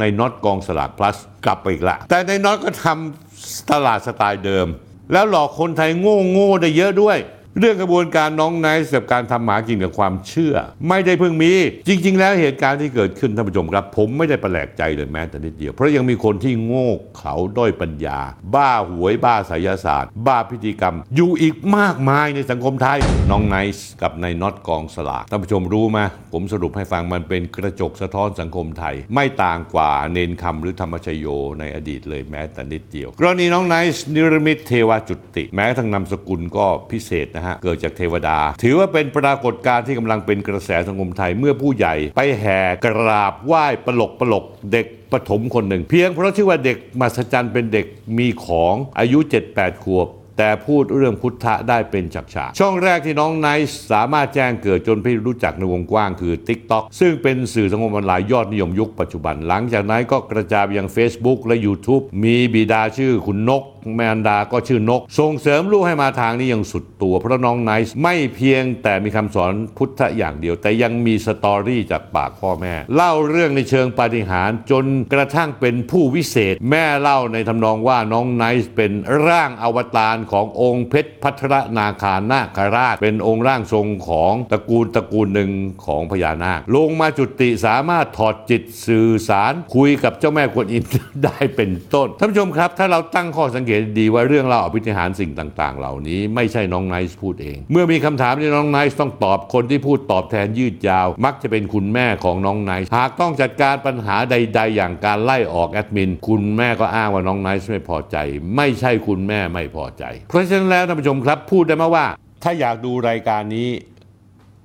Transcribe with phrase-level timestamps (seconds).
[0.00, 4.66] ในน็อตกองสลากพลัสกลับไปอีกละ แต่ในน็อตก็ทำตลาดสไตล์เดิม
[5.12, 7.18] แล้วหลอกคนไทยโง่โง่ได้เยอะด้วย
[7.60, 10.54] เรื่องกระบวนการน้องไนท์กับการทำหมากินกับความเชื่อ
[10.88, 11.52] ไม่ได้เพิ่งมี
[11.88, 18.18] จริง ๆ แล้วเหตุการณ์ที่เกิดขึ้นท่านผู้ชมครับ ผมไม่ได้แปลกใจเลยแม้แต่นิดเดียว เพราะยังมีคนที่โง่เขาด้อยปัญญา
[18.54, 22.98] บ้าหวยบ้าไสยศาสตร์ บ้าพิธีกรรม อยู่อีกมากมายในสังคมไทย
[23.30, 25.98] น้องไนท์กับนายน็อตกองสลากท่านผู้ชมรู้ไหม
[26.32, 31.26] ผมสรุปให้ฟังมันเป็นกระจกสะท้อนสังคมไทย ไม่ต่างกว่าเนนคำหรือธรรมชโย
[31.60, 47.86] ในอดีตเลยแม้แต่นิดเดียวกรณีน้องไนท์นิรมิตเทวจุติ แม้ทั้งนามสกุลก็พิเศษนะฮะเกิดจากเทวดา ถือว่าเป็นปรากฏการณ์ที่กำลังเป็นกระแสสังคมไทยเมื่อผู้ใหญ่ ไปแห่กราบไหว้ปลกปลกเด็กปฐมคนหนึ่ง เพียงเพราะชื่อว่าเด็กมหัศจรรย์เป็นเด็ก
[48.18, 49.18] มีของอายุ
[49.50, 50.08] 7-8 ขวบ
[50.40, 63.62] แต่พูดเรื่องพุทธะได้เป็นฉากๆช่องแรกที่น้องไนซ์สามารถแจ้งเกิดจนพี่รู้จักในวงกว้างคือ TikTok ซึ่งเป็นสื่อสังคมออนไลน์ยอดนิยมยุคปัจจุบัน หลังจากนั้นก็กระจายไปยัง Facebook และ YouTube มีบิดาชื่อคุณนก
[63.94, 78.92] มารดาก็ชื่อนก ส่งเสริมลูกให้มาทางนี้อย่างสุดตัว เพราะน้องไนซ์ไม่เพียงแต่มีคำสอนพุทธอย่างเดียว แต่ยังมี story จากปากพ่อแม่ เล่าเรื่องในเชิงปาฏิหาริย์จนกระทั่งเป็นผู้วิเศษ แม่เล่าในทำนองว่าน้องไนซ์เป็น
[79.26, 85.50] ร่างอวตารขององค์เพชรพัทรนาคานาคราช เป็นองค์ร่างทรงของตระกูลตระกูลหนึ่ง
[85.86, 90.84] ของพญานาค ลงมาจุติสามารถถอดจิตสื่อสารคุยกับเจ้าแม่กวนอิม
[91.24, 108.16] ได้เป็นต้นท่านผู้ชมครับ ถ้าเราตั้งข้อสังเกตดีว่าเรื่องเล่าอภิธิหารสิ่งต่าง ๆ เหล่านี้ไม่ใช่น้องไนท์พูดเอง เมื่อมีคำถามที่น้องไนท์ต้องตอบคนที่พูดตอบแทนยืดยาว มักจะเป็นคุณแม่ของน้องไนท์หากต้องจัดการปัญหาใด ๆ อย่างการไล่ออกแอดมิน คุณแม่ก็อ้างว่าน้องไนท์ไม่พอใจ
[108.56, 112.06] ไม่ใช่คุณแม่ไม่พอใจ เพราะฉะนั้นแล้วท่านผู้ชมครับพูดได้ไหมว่า
[112.42, 113.68] ถ้าอยากดูรายการนี้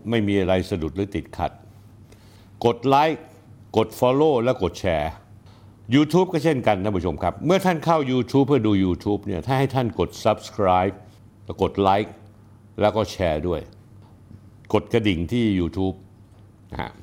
[0.09, 1.51] ไม่มีอะไรสะดุดหรือติดขัด
[2.65, 3.21] กดไลค์
[3.77, 5.11] กด Follow และกดแชร์
[5.95, 10.95] YouTube ก็เช่นกันท่านผู้ชมครับ เมื่อท่านเข้า YouTube เพื่อดู YouTube เนี่ยถ้าให้ท่านกด Subscribe
[11.45, 12.13] แล้วกดไลค์
[12.81, 13.61] แล้วก็แชร์ด้วย
[14.73, 15.95] กดกระดิ่งที่ YouTube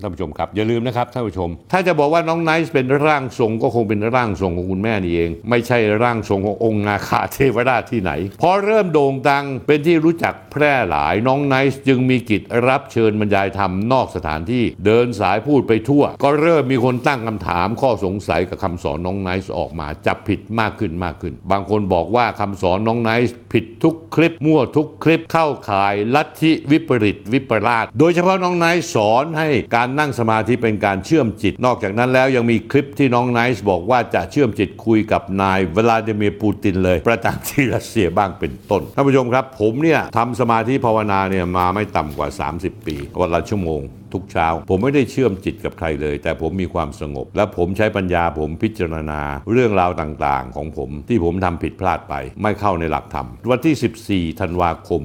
[0.00, 42.28] ท่านผู้ชมครับอย่าลืมนะครับท่านผู้ชม ถ้าจะบอกว่าน้องไนซ์เป็นร่างทรงก็คงเป็นร่างทรงของคุณแม่นี่เอง ไม่ใช่ร่างทรงขององค์นาคาเทวราชที่ไหนพอเริ่มโด่งดังเป็นที่รู้จักแพร่หลายน้องไนซ์จึงมีกิจรับเชิญบรรยายธรรมนอกสถานที่เดินสายพูดไปทั่ว ก็เริ่มมีคนตั้งคำถามข้อสงสัยกับคำสอนน้องไนซ์ออกมาจับผิดมากขึ้นมากขึ้น บางคนบอกว่าคำสอนน้องไนซ์ผิดทุกคลิปมั่วทุกคลิปเข้าข่ายลัทธิวิปริตวิปลาสโดยเฉพาะน้องไนซ์สอนให้การนั่งสมาธิเป็นการเชื่อมจิต นอกจากนั้นแล้วยังมีคลิปที่น้องไนซ์บอกว่าจะเชื่อมจิตคุยกับนายเวลาดิเมียร์ปูตินเลย ประจำที่รัสเซียบ้างเป็นต้นท่านผู้ชมครับ ผมเนี่ยทำสมาธิภาวนาเนี่ยมาไม่ต่ำกว่า
[42.58, 43.82] 30 ปีวันละชั่วโมง
[44.14, 49.20] ทุกเช้า ผมไม่ได้เชื่อมจิตกับใครเลย แต่ผมมีความสงบ และผมใช้ปัญญาผมพิจารณา
[49.52, 55.02] เรื่องราวต่างๆ ของผมที่ผมทำผิดพลาดไป ไม่เข้าในหลักธรรม วันที่ 14 ธันวาคม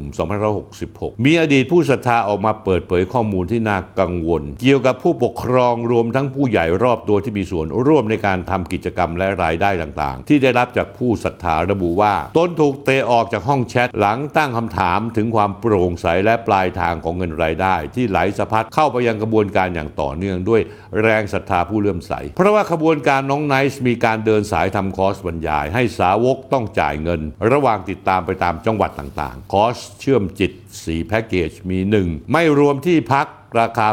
[0.62, 20.62] 2566 มีอดีตผู้ศรัทธาออกมาเปิดเผยข้อมูลที่น่ากังวล เกี่ยวกับผู้ปกครองรวมทั้งผู้ใหญ่รอบตัวที่มีส่วนร่วมในการทำกิจกรรมและรายได้ต่างๆ ที่ได้รับจากผู้ศรัทธาระบุว่าตนถูกเตะออกจากห้องแชทหลังตั้งคำถามถึงความโปร่งใสและปลายทางของเงินรายได้ ที่ไหลสะพัดเข้าไปยังกระบวนการอย่างต่อเนื่องด้วย
[21.04, 33.28] แรงศรัทธาผู้เลื่อมใส เพราะว่าขบวนการน้องไนซ์มีการเดินสายทำคอร์สบรรยาย ให้สาวกต้องจ่ายเงิน ระหว่างติดตามไปตามจังหวัดต่างๆ คอร์สเชื่อมจิต 4 แพ็กเกจมี 1 ไม่รวมที่พัก
[33.60, 33.88] ราคา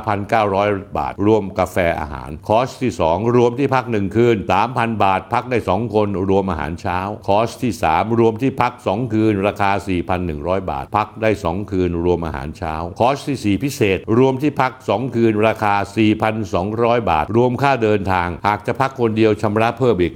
[0.46, 4.36] 1,900 บาท รวมกาแฟอาหาร คอร์สที่ 2 รวมที่พัก 1 คืน
[4.68, 9.70] 3,000 บาท พักได้ 2 คน รวมอาหารเช้า คอร์สที่ 3 รวมที่พัก 2 คืน ราคา
[10.20, 15.74] 4,100 บาท พักได้ 2 คืน รวมอาหารเช้า คอร์สที่ 4 พิเศษ รวมที่พัก 2 คืน ราคา
[16.42, 20.14] 4,200 บาท รวมค่าเดินทาง หากจะพักคนเดียวชำระเพิ่มอีก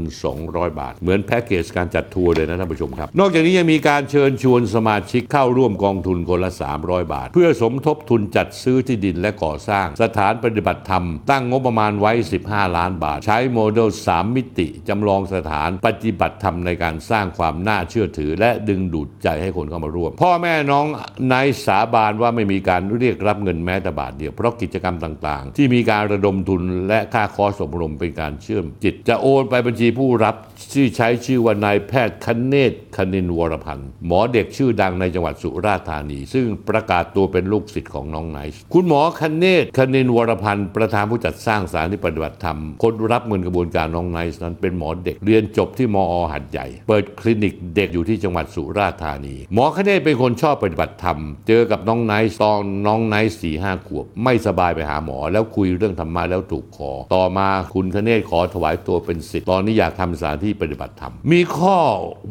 [0.00, 6.50] 1,200 บาท เหมือนแพ็กเกจการจัดทัวร์เลยนะท่านผู้ชมครับ นอกจากนี้ยังมีการเชิญชวนสมาชิกเข้าร่วมกองทุนคนละ
[6.82, 12.12] 300 บาท เพื่อสมทบทุนจัดซื้อที่ดินและก่อสร้าง สถานปฏิบัติธรรม ตั้งงบประมาณไว้
[12.44, 20.86] 15 ล้านบาท ใช้โมเดล 3 มิติ จำลองสถานปฏิบัติธรรมในการสร้างความน่าเชื่อถือ และดึงดูดใจให้คนเข้ามาร่วม พ่อแม่น้อง
[21.32, 30.34] นายสาบานว่าไม่มีการเรียกรับเงินแม้แต่บาทเดียวเพราะกิจกรรมต่างๆ ที่มีการระดมทุนและค่าคอร์สอบรมเป็นการเชื่อมจิต จะโอนไปบัญชีผู้รับ
[30.74, 51.18] ที่ใช้ชื่อว่านายแพทย์คเนศคณินวรพันธ์ หมอเด็กชื่อดังในจังหวัดสุราษฎร์ธานี ซึ่งประกาศตัวเป็นลูกศิษย์ของน้องไนท์ซ์คุณหมอคเนศคณินวรพันธ์ ประธานผู้จัดสร้างสถานที่ปฏิบัติธรรม คนรับเงินกระบวนการน้องไนซ์นั้นเป็นหมอเด็กเรียนจบที่มอหาดใหญ่ เปิดคลินิกเด็กอยู่ที่จังหวัดสุราษฎร์ธานี หมอคเนศเป็นคนชอบปฏิบัติธรรม
[51.48, 61.78] เจอกับน้องไนซ์ตอนน้องไนซ์สี่ห้าขวบ ไม่สบายไปหาหมอ แล้วคุยเรื่องธรรมะแล้วถูกคอ ต่อมาคุณคเนศขอถวายตัวเป็นศิษย์ตอนนี้อยากทำสถานที่ปฏิบัติธรรม มีข้อ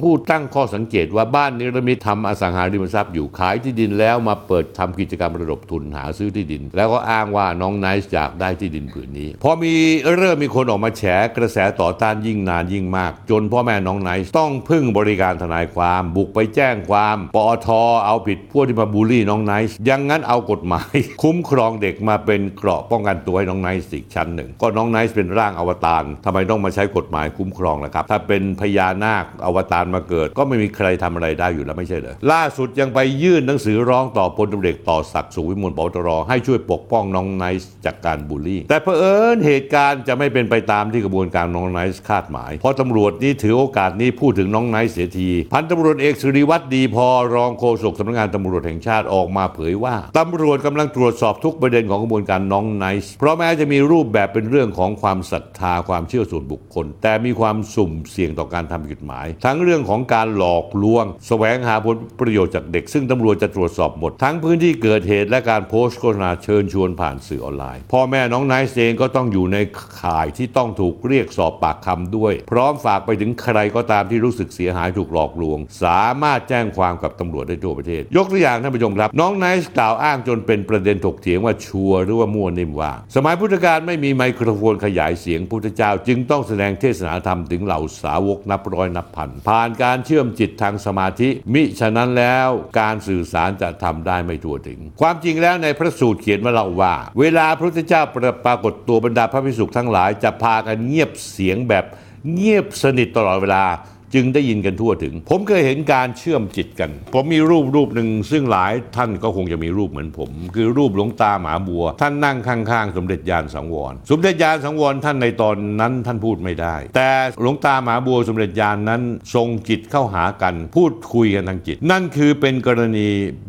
[0.02, 9.74] ผู้ตั้งข้อสังเกตว่าบ้านนิรมิตทำอสังหาริมทรัพย์อยู่ขายที่ดินแล้วมาเปิดทำกิจกรรมระดมทุนหาซื้อที่ดิน แล้วก็อ้างว่าน้องไนซ์อยากได้ที่ดินผืนนี้ พอมี
[10.16, 11.04] เริ่มมีคนออกมาแฉ
[11.38, 17.68] กระแสต่อต้านยิ่งนานยิ่งมาก จนพ่อแม่น้องไนซ์ต้องพึ่งบริการทนายความบุกไปแจ้งความปอท
[18.06, 69.58] เอาผิดพวกที่มาบูลลี่น้องไนซ์อยังงั้นเอากฎหมาย คุ้มครองเด็กมาเป็นเกราะป้องกันตัวให้น้องไนซ์อีกชั้นหนึ่ง ก็น้องไนซ์เป็นร่างอวตารทำไมต้องมาใช้กฎหมายคุ้มครองล่ะครับถ้าเป็นพญานาคอวตารมาเกิด ก็ไม่มีใครทำอะไรได้อยู่แล้วไม่ใช่เหรอล่าสุดยังไปยื่นหนังสือร้องต่อพลตำรวจเอกต่อศักดิ์สุวิมลปตรให้ช่วยปกป้องน้องไนซ์จากการบูลลี่ แต่เผอิญเหตุการณ์จะไม่เป็นไปตามที่กระบวนการน้องไนซ์คาดหมาย เพราะตำรวจนี่ถือโอกาสนี้พูดถึงน้องไนซ์เสียที พันตำรวจเอกศิริวัฒน์ดีพอรองโฆษกสำนักงานตำรวจแห่งชาติออกมาเผยว่าตำรวจกำลังตรวจสอบทุกประเด็นของกระบวนการน้องไนซ์เพราะแม้จะมีรูปแบบเป็นเรื่องของความศรัทธาความเชื่อส่วนบุคคล แต่มีความสุ่มเสี่ยงต่อการทำผิดกฎหมาย ทั้งเรื่องของการหลอกลวง แสวงหาผลประโยชน์จากเด็ก ซึ่งตำรวจจะตรวจสอบหมด ทั้งพื้นที่เกิดเหตุและการโพสต์โฆษณาเชิญชวนผ่านสื่อออนไลน์พ่อแม่น้องไนซ์เองก็ต้องอยู่ใน
[70.02, 92.50] ข่ายที่ต้องถูกเรียกสอบปากคำด้วย พร้อมฝากไปถึงใครก็ตามที่รู้สึกเสียหายถูกหลอกลวง สามารถแจ้งความกับตำรวจได้ทั่วประเทศ ยกตัวอย่างท่านผู้ชมครับ น้องไนซ์กล่าวอ้างจนเป็นประเด็นถกเถียงว่า sure หรือว่ามั่วนิ่มว่า สมัยพุทธกาลไม่มีไมโครโฟนขยายเสียงพุทธเจ้า จึงต้องแสดงเทศนาธรรมถึงเหล่าสาวกนับร้อยนับพัน ผ่านการเชื่อมจิตทางสมาธิ มิฉะนั้นแล้ว
[92.80, 98.02] การสื่อสารจะทำได้ไม่ทั่วถึง ความจริงแล้วในพระสูตรเขียนมาเราว่า เวลาพระพุทธเจ้า
[98.46, 101.86] ปรากฏตัวบรรดาพระภิกษุทั้งหลายจะพากันเงียบเสียงแบบ
[102.34, 103.66] เงียบสนิทตลอดเวลา
[104.14, 117.10] จึงได้ยินกันทั่วถึง ผมเคยเห็นการเชื่อมจิตกัน ผมมีรูปรูปหนึ่งซึ่งหลายท่านก็คงจะมีรูปเหมือนผม คือรูปหลวงตาหมาบัว ท่านนั่งข้างๆ สมเด็จยานสังวร สมเด็จยานสังวรท่านในตอนนั้นท่านพูดไม่ได้ แต่
[117.42, 119.02] หลวงตาหมาบัวสมเด็จยานนั้น
[119.36, 123.08] ทรงจิตเข้าหากัน พูดคุยกันทางจิต นั่นคือเป็นกรณี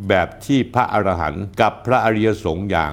[0.09, 2.93] แบบที่พระอรหันต์กับพระอริยสงฆ์อย่าง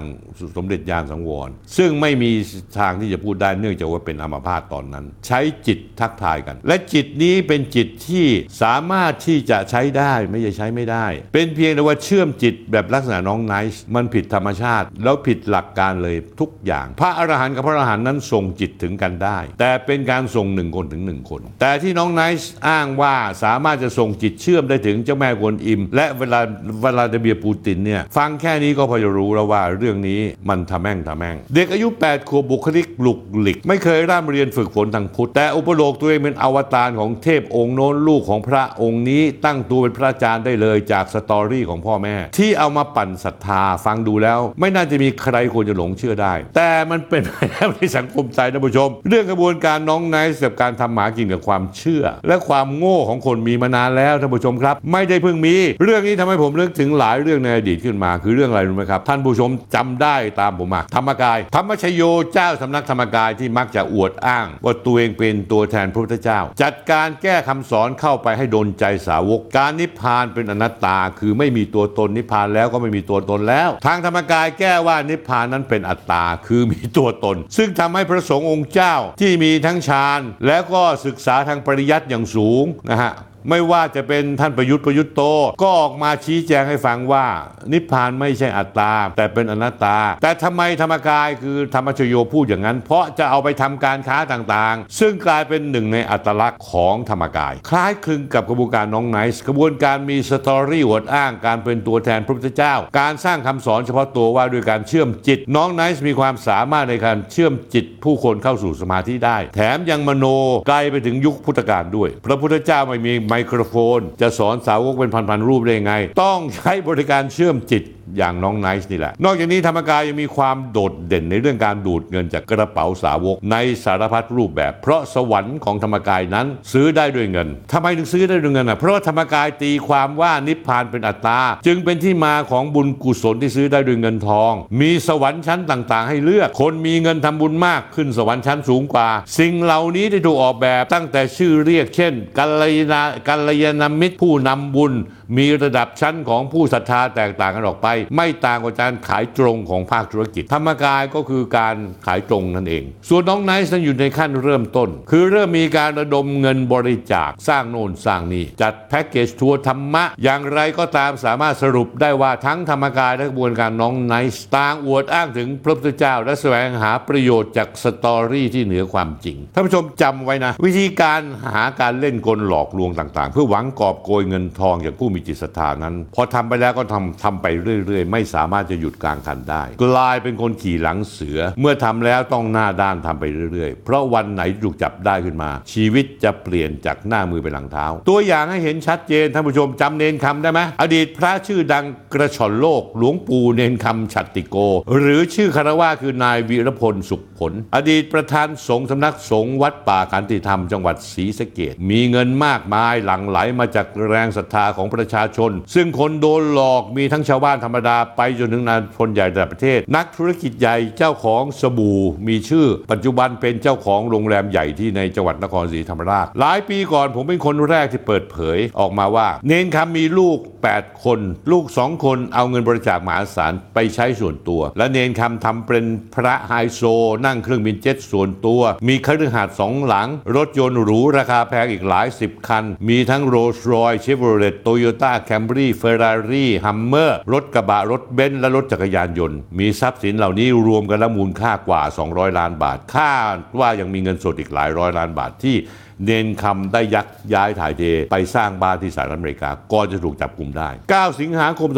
[0.57, 2.31] สมเด็จยานสังวร ซึ่งไม่มี
[2.79, 8.27] ทางที่จะพูดได้เนื่องจากว่าเป็นอัมพาตตอนนั้น ใช้จิตทักทายกัน และจิตนี้เป็น็นจิตที่
[8.61, 30.19] สามารถที่จะใช้ได้ไม่ใช่ใช้ไม่ได้ เป็นเพียงแต่ว่าเชื่อมจิตแบบลักษณะน้องไนซ์มันผิดธรรมชาติ แล้วผิดหลักการเลยทุกอย่าง พระอรหันต์กับพระอรหันต์นั้นส่งจิตถึงกันได้ แต่เป็นการส่งหนึ่งคนถึงหนึ่งคน แต่ที่น้องไนซ์อ้างว่าสามารถจะส่งจิตเชื่อมได้ถึงเจ้าแม่กวนอิม และวลาวลาดิเมียร์ปูตินเนี่ยฟังแค่นี้ก็พอจะรู้แล้วว่าเรื่องนี้
[30.49, 61.39] มันทะแม่งทะแม่ง เด็กอายุ 8 ขวบบุคลิกหลุกหลิก ไม่เคยร่ำเรียนฝึกฝนทางพุทธแต่อุปโลกน์ตัวเองเป็นอวตารของเทพองค์โน้นลูกของพระองค์นี้ตั้งตัวเป็นพระอาจารย์ได้เลยจาก story ของพ่อแม่ ที่เอามาปั่นศรัทธาฟังดูแล้ว ไม่น่าจะมีใครควรจะหลงเชื่อได้ แต่มันเป็นไปแล้วในสังคมไทยท่านผู้ชม เรื่องกระบวนการน้องไนซ์กับการทำหมากินกับความเชื่อ และความโง่ของคนมีมานานแล้วท่านผู้ชมครับ ไม่ได้เพิ่งมี เรื่องนี้ทำให้ผมนึกถึงหลายเรื่องในอดีตขึ้นมา คือเรื่องอะไรรู้ไหมครับ ท่านผู้ชมจำได้ตามผมมาธรรมกาย
[61.55, 62.01] ธรรมชโย
[62.33, 83.13] เจ้าสำนักธรรมกายที่มักจะอวดอ้าง ว่าตัวเองเป็นตัวแทนพระพุทธเจ้า จัดการแก้คำสอนเข้าไปให้โดนใจสาวก การนิพพานเป็นอนัตตา คือไม่มีตัวตนนิพพานแล้วก็ไม่มีตัวตนแล้ว ทางธรรมกายแก้ว่านิพพานนั้นเป็นอัตตา คือมีตัวตน ซึ่งทำให้พระสงฆ์องค์เจ้าที่มีทั้งฌานแล้วก็ศึกษาทางปริยัติอย่างสูงนะฮะ
[83.49, 85.23] ไม่ว่าจะเป็นท่านประยุทธ์ประยุทธ์โต
[85.61, 87.25] ก็ออกมาชี้แจงให้ฟังว่า
[87.73, 110.25] นิพพานไม่ใช่อัตตา แต่เป็นอนัตตา แต่ทำไมธรรมกายคือธัมมชโยพูดอย่างนั้น เพราะจะเอาไปทำการค้าต่างๆ ซึ่งกลายเป็นหนึ่งในอัตลักษณ์ของธรรมกาย คล้ายคลึงกับกระบวนการน้องไนซ์กระบวนการมี story อวดอ้างการเป็นตัวแทนพระพุทธเจ้า การสร้างคำสอนเฉพาะตัวว่าด้วยการเชื่อมจิต น้องไนซ์มีความสามารถในการเชื่อมจิต ผู้คนเข้าสู่สมาธิได้ แถมยังมโน
[110.67, 117.83] ไกลไปถึงยุคพุทธกาลด้วย พระพุทธเจ้าไม่มีไมโครโฟน จะสอนสาวกเป็นพันๆรูปได้ยังไง ต้องใช้บริการเชื่อมจิต
[118.17, 139.09] อย่างน้องไนซ์นี่แหละ นอกจากนี้ธรรมกายยังมีความโดดเด่นในเรื่องการดูดเงินจากกระเป๋าสาวกในสารพัดรูปแบบ เพราะสวรรค์ของธรรมกายนั้นซื้อได้ด้วยเงินทำไมถึงซื้อได้ด้วยเงินอะเพราะธรรมกายตีความว่านิพพานเป็นอัตตา จึงเป็นที่มาของบุญกุศลที่ซื้อได้ด้วยเงินทอง มีสวรรค์ชั้นต่างๆ ให้เลือก คนมีเงินทำบุญมากขึ้นสวรรค์ชั้นสูงกว่า
[139.39, 142.95] สิ่งเหล่านี้ที่ถูกออกแบบตั้งแต่ชื่อเรียก เช่นกัลยาณ
[143.27, 144.93] กัลยาณมิตรผู้นำบุญ
[145.37, 151.75] มีระดับชั้นของผู้ศรัทธาแตกต่างกันออกไปไม่ต่างกว่าการขายตรงของภาคธุรกิจ ธรรมกายก็คือการ
[152.05, 171.21] ขายตรงนั่นเอง ส่วนน้องไนซ์นั้นอยู่ในขั้นเริ่มต้น คือเริ่มมีการระดมเงินบริจาคสร้างโน่นสร้างนี่จัดแพ็กเกจทัวร์ธรรมะ อย่างไรก็ตามสามารถสรุปได้ว่าทั้งธรรมกายและกระบวนการน้องไนซ์ต่างอวดอ้างถึงพระพุทธเจ้า และแสวงหาประโยชน์จาก story ที่เหนือความจริงท่านผู้ชมจำไว้นะ วิธีการ
[171.53, 194.57] หาการเล่นกลหลอกลวงต่างๆ เพื่อหวังกอบโกยเงินทองจากผู้มีจิตศรัทธานั้น พอทำไปแล้วก็ทำทำไปเรื่อยๆ ไม่สามารถจะหยุดกลางคันได้ กลายเป็นคนขี่หลังเสือ เมื่อทำแล้วต้องหน้าด้านทำไปเรื่อยๆ เพราะวันไหนถูกจับได้ขึ้นมา ชีวิตจะเปลี่ยนจากหน้ามือไปหลังเท้า ตัวอย่างให้เห็นชัดเจนท่านผู้ชมจำเนนคำได้ไหมอดีตพระชื่อดังกระชอนโลก หลวงปู่เนนคำฉัตติโก
[194.99, 220.37] หรือชื่อคารวะคือนายวีรพลสุขผล อดีตประธานสงฆ์สำนักสงฆ์วัดป่าขันติธรรมจังหวัดศรีสะเกดมีเงินมากมายหลั่งไหลมาจากแรงศรัทธาของประชาชน ซึ่งคนโดนหลอกมีทั้งชาวบ้านธรรมดาไปจนถึงนายพลใหญ่ระดับประเทศ นักธุรกิจใหญ่เจ้าของสบู่มีชื่อ ปัจจุบันเป็นเจ้าของโรงแรมใหญ่ที่ในจังหวัดนครศรีธรรมราช หลายปีก่อนผมเป็นคนแรกที่เปิดเผยออกมาว่า เณรคำมีลูก
[220.71, 221.19] 8 คน
[221.51, 226.81] ลูก 2 คนเอาเงินบริจาคมหาศาลไปใช้ส่วนตัว และเณรคำทำเป็นพระไฮโซ
[227.25, 243.11] นั่งเครื่องบินเจ็ตส่วนตัว มีคฤหาสน์สองหลัง รถยนต์หรูราคาแพงอีกหลายสิบคัน มีทั้ง Rolls-Royce Chevrolet Toyota Camry Ferrari Hummer รถกระบะรถเบนซ์และรถจักรยานยนต์ มีทรัพย์สินเหล่านี้รวมกันแล้วมูลค่ากว่า 200 ล้านบาทค่า
[243.59, 245.57] ว่ายังมีเงินสดอีกหลายร้อยล้านบาทที่
[246.05, 251.69] เนนคำได้ยักย้ายถ่ายเทไปสร้างบ้านที่สหรัฐอเมริกาก่อนจะถูกจับกลุ่มได้ 9 สิงหาคม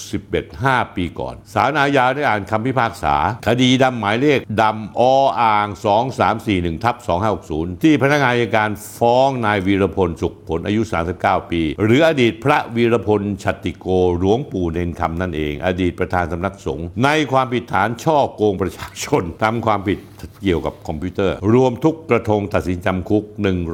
[0.00, 3.14] 2561 5 ปีก่อนศาลอาญาได้อ่านคำพิพากษา
[3.48, 5.02] คดีดำหมายเลขดำอ
[5.40, 5.68] อ่าง
[6.26, 6.96] 2341ทับ
[7.40, 10.82] 2560 ที่พนักงานอัยการฟ้องนายวีรพลสุขผลอายุ
[11.16, 13.86] 39 ปี หรืออดีตพระวีรพลชัตติโก
[14.18, 19.98] หลวงปู่เนนคำนั่นเอง อดีตประธานสำนักสงฆ์ในความผิดฐานช่อโกงประชาชนทำความผิด
[20.42, 23.24] เกี่ยวกับคอมพิวเตอร์ รวมทุกกระทงตัดสินจำคุก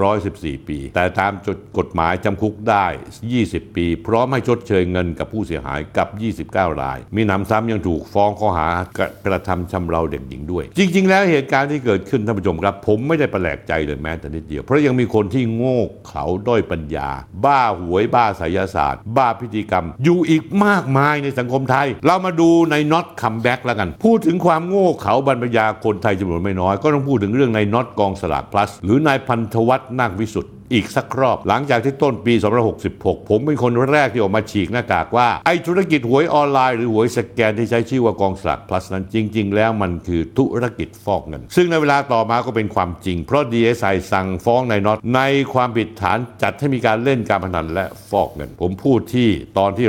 [0.09, 2.87] 114 ปี แต่ตามจดกฎหมายจำคุกได้
[3.31, 6.09] 20 ปี พร้อมให้ชดเชยเงินกับผู้เสียหายกับ
[6.57, 17.09] 29 ราย มิหนำซ้ำยังถูกฟ้องข้อหากระกระทำชำเราเด็กหญิงด้วย จริง ๆ แล้วเหตุการณ์ที่เกิดขึ้นท่านผู้ชมครับ ผมไม่ได้แปลกใจเลยแม้แต่นิดเดียว เพราะยังมีคนที่โง่เขลาด้อยปัญญา
[17.45, 32.35] บ้าหวยบ้าไสยศาสตร์ บ้าพิธีกรรม อยู่อีกมากมายในสังคมไทย เรามาดูนายน็อต comeback แล้วกัน พูดถึงความโง่เขลาเบาปัญญาคนไทยจำนวนไม่น้อย ก็ต้องพูดถึงเรื่องนายน็อตกองสลากพลัส หรือนายพันธวัฒน์นาควิสุทธิ์ อีกสักรอบ หลังจากที่ต้นปี
[32.83, 45.21] 2566 ผมเป็นคนแรกที่ออกมาฉีกหน้ากากว่า ไอ้ธุรกิจหวยออนไลน์หรือหวยสแกนที่ใช้ชื่อว่ากองสลากพลัสนั้นจริง ๆ แล้วมันคือธุรกิจฟอกเงิน ซึ่งในเวลาต่อมาก็เป็นความจริง เพราะ DSI สั่งฟ้องนายน็อตใน
[45.55, 49.87] ความผิดฐานจัดให้มีการเล่นการพนันและฟอกเงิน ผมพูดที่ตอนที่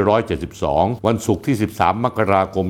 [0.52, 2.66] 172 วันศุกร์ที่ 13 มกราคม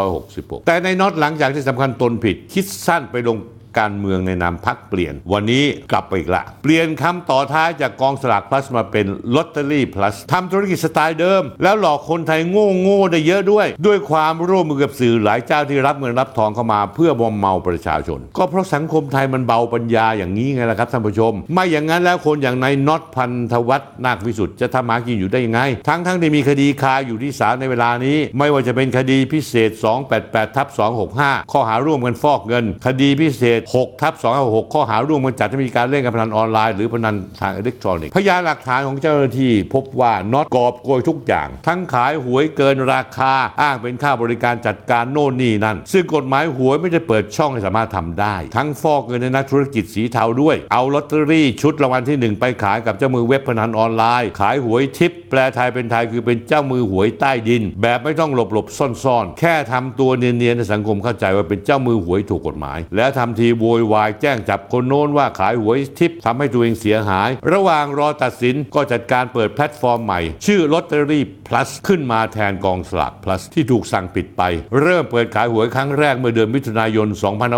[0.00, 3.38] 2566 แต่ในน็อตหลังจากที่สำคัญตนผิด คิดสั้นไปลง
[3.78, 29.70] การเมืองในนามพักเปลี่ยน วันนี้กลับไปอีกละ เปลี่ยนคำต่อท้ายจากกองสลากพลัสมาเป็นลอตเตอรี่พลัสทำธุรกิจสไตล์เดิม แล้วหลอกคนไทยโง่โง่ได้เยอะด้วย ด้วยความร่วมมือกับสื่อหลายเจ้าที่รับเงินรับทองเข้ามา เพื่อบอมเมาประชาชน ก็เพราะสังคมไทยมันเบาปัญญาอย่างนี้ไงล่ะครับท่านผู้ชม ไม่อย่างนั้นแล้วคนอย่างนายน็อตพันธวัฒน์นาควิสุทธิ์จะทำหากินอยู่ได้ยังไง ทั้งทั้งที่มีคดีคาอยู่ที่ศาลในเวลานี้ ไม่ว่าจะเป็นคดีพิเศษ
[30.12, 30.66] 288ทับ
[31.10, 58.66] 265 ข้อหาร่วมกันฟอกเงิน คดีพิเศษ6ทับ256ข้อหาร่วมกันจัดให้มีการเล่นการพนันออนไลน์หรือพนันทางอิเล็กทรอนิกส์พยานหลักฐานของเจ้าหน้าที่พบว่าน็อตกอบโกยทุกอย่าง ทั้งขายหวยเกินราคาอ้างเป็นค่าบริการจัดการโน่นนี่นั่น ซึ่งกฎหมายหวยไม่ได้เปิดช่องให้สามารถทำได้ ทั้งฟอกเงินในนักธุรกิจสีเทาด้วย เอาลอตเตอรี่ชุดรางวัลที่หนึ่งไปขายกับเจ้ามือเว็บพนันออนไลน์ ขายหวยทิพย์แปลไทยเป็นไทยคือเป็นเจ้ามือหวยใต้ดิน แบบไม่ต้องหลบหลบ
[59.04, 74.42] ซ่อนๆ แค่ทำตัวเนียนๆในสังคมเข้าใจว่าเป็นเจ้ามือหวยถูกกฎหมาย แล้วทำทีโวยวายแจ้งจับคนโน้นว่าขายหวยทิพย์ทำให้ตัวเองเสียหาย ระหว่างรอตัดสินก็จัดการเปิดแพลตฟอร์มใหม่ ชื่อลอตเตอรี่ plus ขึ้นมาแทนกองสลาก plus ที่ถูกสั่งปิดไป
[74.80, 77.08] เริ่มเปิดขายหวยครั้งแรกเมื่อเดือนมิถุนายน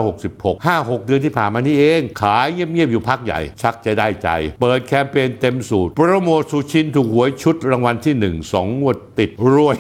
[0.09, 4.28] 2566 5-6 เดือนที่ผ่านมานี่เอง ขายเงียบๆอยู่พักใหญ่ ชักจะได้ใจ
[4.61, 9.76] เปิดแคมเปญเต็มสูตร โปรโมทสุชินถูกหวยชุดรางวัลที่ 1 2งวดติดรวย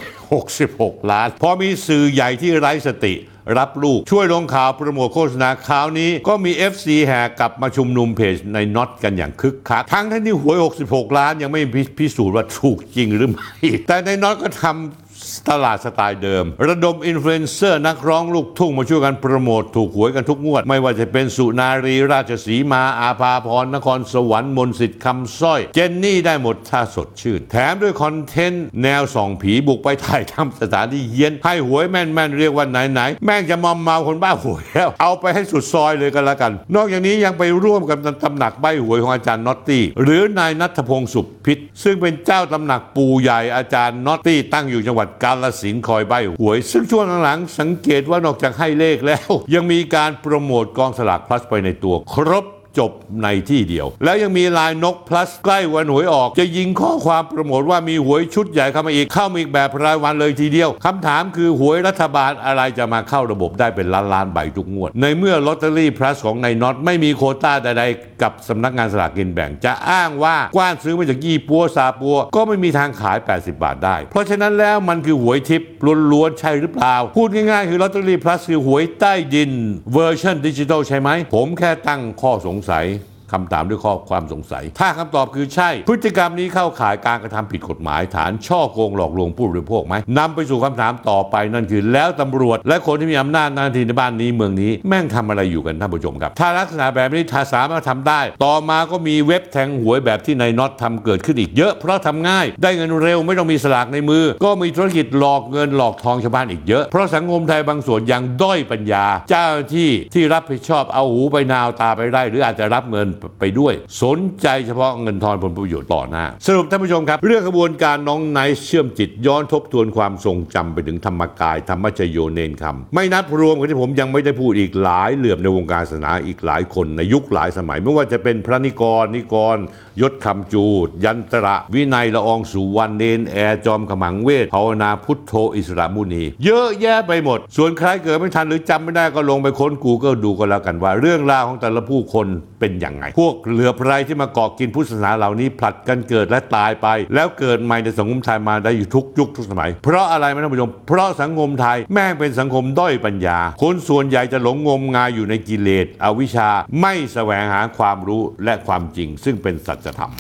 [0.52, 3.14] 66 ล้าน พอมีสื่อใหญ่ที่ไร้สติ
[3.58, 13.50] รับลูก ช่วยลงข่าวโปรโมทโฆษณาข่าวนี้ ก็มี FC แห่กลับมาชุมนุมเพจนายน็อตกันอย่างคึกคักทั้งที่หวย 66 ล้านยังไม่พิพิสูจน์ว่าถูกจริงหรือไม่
[13.86, 15.09] แต่นายน็อตก็ทำ
[15.50, 52.44] ตลาดสไตล์เดิม ระดมอินฟลูเอนเซอร์นักร้องลูกทุ่งมาช่วยกันโปรโมทถูกหวยกันทุกงวด ไม่ว่าจะเป็นสุนารีราชสีมาอาภาพรนครสวรรค์มนสิทธิ์คำสร้อย เจนนี่ได้หมดถ้าสดชื่น แถมด้วยคอนเทนต์แนวส่องผีบุกไปถ่ายทำสถานที่เฮี้ยนให้หวยแม่นๆเรียกว่าไหนๆแม่งจะมอมเมาคนบ้าหวยแล้วเอาไปให้สุดซอยเลยกันละกัน นอกจากนี้ยังไปร่วมกับตำหนักใบ้หวยของอาจารย์น็อตตี้หรือนายนัทพงศ์สุขพิษซึ่งเป็นเจ้าตำหนักปูใหญ่อาจารย์น็อตตี้ตั้งอยู่จังหวัดกาฬสินธุ์คอยใบ้หวย ซึ่งช่วงหลังๆสังเกตว่านอกจากให้เลขแล้ว ยังมีการโปรโมทกองสลากพลัสไปในตัวครบ
[52.78, 75.68] จบในที่เดียว แล้วยังมีไลน์น็อต plus ใกล้วันหวยออก จะยิงข้อความโปรโมทว่ามีหวยชุดใหญ่เข้ามาอีกเข้ามาอีกแบบรายวันเลยทีเดียวคำถามคือหวยรัฐบาลอะไรจะมาเข้าระบบได้เป็นล้านล้านใบทุกงวด ในเมื่อลอตเตอรี่ plus ของนายน็อตไม่มีโควตาใดๆ กับสำนักงานสลากกินแบ่ง จะอ้างว่ากว้านซื้อมาจากยี่ปัวซาปัว ก็ไม่มีทางขาย 80 บาทได้ เพราะฉะนั้นแล้วมันคือหวยทิพย์
[76.12, 79.52] ล้วนๆใช่หรือเปล่า พูดง่ายๆคือลอตเตอรี่ plus คือหวยใต้ดิน
[79.92, 82.86] เวอร์ชันดิจิทัลใช่ไหมผมแค่ตั้งข้อสงสัย
[83.32, 113.08] คำถามด้วยข้อความสงสัย ถ้าคำตอบคือใช่ พฤติกรรมนี้เข้าข่ายการกระทำผิดกฎหมาย ฐานฉ้อโกงหลอกลวงผู้บริโภคไหมนำไปสู่คำถามต่อไปนั่นคือ แล้วตำรวจ และคนที่มีอำนาจหน้าที่ในบ้านนี้เมืองนี้แม่งทำอะไรอยู่กันท่านผู้ชมครับ ถ้าลักษณะแบบนี้ถ้าสามารถทำได้ ต่อมาก็มีเว็บแทงหวยแบบที่นายน็อตทำเกิดขึ้นอีกเยอะ เพราะทำง่าย ได้เงินเร็วไม่ต้องมีสลากในมือ ก็มีธุรกิจหลอกเงินหลอกทองชาวบ้านอีกเยอะเพราะสังคมไทยบางส่วนยังด้อยปัญญา เจ้าหน้าที่ที่รับผิดชอบเอาหูไปนาเอาตาไปไร่หรืออาจจะรับเงิน
[113.40, 129.56] ไปด้วย สนใจเฉพาะเงินทอนผลประโยชน์ต่อหน้า สรุปท่านผู้ชมครับ เรื่องกระบวนการน้องไนท์เชื่อมจิตย้อนทบทวนความทรงจำไปถึงธรรมกาย ธรรมชโยเณรคำไม่นับรวมกับที่ผมยังไม่ได้พูดอีกหลายเหลือบในวงการศาสนาอีกหลายคนในยุคหลายสมัย ไม่ว่าจะเป็นพระนิกรนิกร
[130.00, 142.26] ยศคำจูด ยันตระ วินัยละอองสุวรรณเณรแอร์จอมขมังเวทย์ภาวนาพุทโธอิสระมุนี เยอะแยะไปหมด ส่วนใครเกิดไม่ทันหรือจำไม่ได้ก็ลงไปค้น Google ดูก็แล้วกันว่า เรื่องราวของแต่ละผู้คน
[142.60, 156.48] เป็นอย่างไงพวกเหลือไรที่มาเกาะกินพุทธศาสนาเหล่านี้ผลัดกันเกิดและตายไป แล้วเกิดใหม่ในสังคมไทยมาได้อยู่ทุกยุคทุกสมัย เพราะอะไรไหมท่านผู้ชม เพราะสังคมไทยแม่งเป็นสังคมด้อยปัญญา คนส่วนใหญ่จะหลงงมงายอยู่ในกิเลสอวิชชา
[156.80, 160.12] ไม่แสวงหาความรู้และความจริง ซึ่งเป็นสัจธรรม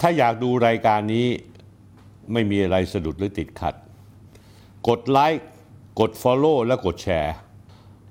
[0.00, 1.26] ถ้าอยากดูรายการนี้
[2.32, 3.74] ไม่มีอะไรสะดุดหรือติดขัด
[4.88, 5.46] กดไลค์
[6.00, 7.34] กด Follow และกดแชร์